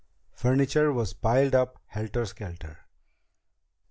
Furniture 0.31 0.91
was 0.91 1.13
piled 1.13 1.53
up 1.53 1.77
helter 1.85 2.25
skelter. 2.25 2.87